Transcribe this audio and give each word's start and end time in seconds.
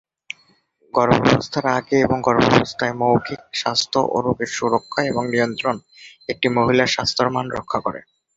গর্ভাবস্থার 0.93 1.65
আগে 1.77 1.95
এবং 1.99 2.17
গর্ভাবস্থায় 2.21 2.93
মৌখিক 2.93 3.41
স্বাস্থ্য 3.53 3.99
ও 4.07 4.17
রোগের 4.25 4.49
সুরক্ষা 4.57 5.01
এবং 5.11 5.23
নিয়ন্ত্রণ 5.33 5.75
একটি 6.29 6.47
মহিলার 6.57 6.93
স্বাস্থ্যের 6.95 7.29
মান 7.29 7.45
রক্ষা 7.51 7.79
করে। 7.85 7.99